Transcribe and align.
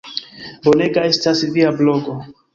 Bonega 0.67 1.03
estas 1.11 1.45
via 1.59 1.75
blogo. 1.85 2.19